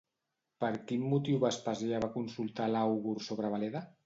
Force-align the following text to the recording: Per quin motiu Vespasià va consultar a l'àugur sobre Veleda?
Per 0.63 0.69
quin 0.91 1.03
motiu 1.11 1.37
Vespasià 1.43 2.01
va 2.07 2.11
consultar 2.17 2.67
a 2.71 2.77
l'àugur 2.79 3.15
sobre 3.29 3.55
Veleda? 3.59 3.85